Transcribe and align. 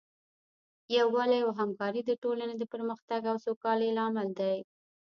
یووالی 0.97 1.39
او 1.45 1.51
همکاري 1.59 2.01
د 2.05 2.11
ټولنې 2.23 2.55
د 2.57 2.63
پرمختګ 2.73 3.21
او 3.31 3.35
سوکالۍ 3.45 3.89
لامل 3.97 4.29
دی. 4.39 4.57